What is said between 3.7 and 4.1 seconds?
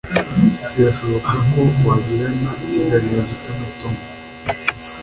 Tom.